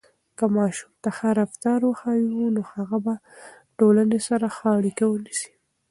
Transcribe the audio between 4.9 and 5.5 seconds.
ولري.